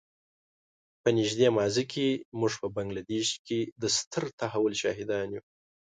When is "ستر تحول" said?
3.97-4.73